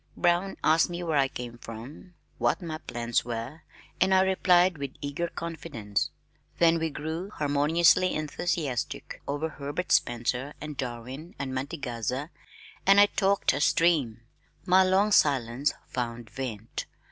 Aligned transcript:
Brown 0.17 0.57
asked 0.63 0.89
me 0.89 1.03
where 1.03 1.19
I 1.19 1.27
came 1.27 1.59
from, 1.59 2.15
what 2.39 2.59
my 2.59 2.79
plans 2.79 3.23
were, 3.23 3.61
and 4.01 4.15
I 4.15 4.21
replied 4.21 4.79
with 4.79 4.95
eager 4.99 5.27
confidence. 5.27 6.09
Then 6.57 6.79
we 6.79 6.89
grew 6.89 7.29
harmoniously 7.29 8.15
enthusiastic 8.15 9.21
over 9.27 9.47
Herbert 9.47 9.91
Spencer 9.91 10.55
and 10.59 10.75
Darwin 10.75 11.35
and 11.37 11.53
Mantegazza 11.53 12.31
and 12.83 12.99
I 12.99 13.05
talked 13.05 13.53
a 13.53 13.61
stream. 13.61 14.21
My 14.65 14.81
long 14.83 15.11
silence 15.11 15.71
found 15.85 16.31
vent. 16.31 16.87